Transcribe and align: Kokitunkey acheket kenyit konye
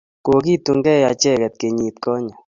Kokitunkey 0.25 1.01
acheket 1.11 1.53
kenyit 1.61 1.95
konye 2.03 2.33